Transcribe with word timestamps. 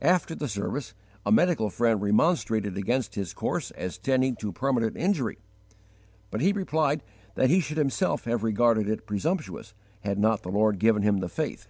After 0.00 0.36
the 0.36 0.46
service 0.46 0.94
a 1.24 1.32
medical 1.32 1.70
friend 1.70 2.00
remonstrated 2.00 2.78
against 2.78 3.16
his 3.16 3.34
course 3.34 3.72
as 3.72 3.98
tending 3.98 4.36
to 4.36 4.52
permanent 4.52 4.96
injury; 4.96 5.38
but 6.30 6.40
he 6.40 6.52
replied 6.52 7.02
that 7.34 7.50
he 7.50 7.58
should 7.58 7.74
himself 7.76 8.26
have 8.26 8.44
regarded 8.44 8.88
it 8.88 9.08
presumptuous 9.08 9.74
had 10.02 10.20
not 10.20 10.44
the 10.44 10.50
Lord 10.52 10.78
given 10.78 11.02
him 11.02 11.18
the 11.18 11.28
faith. 11.28 11.66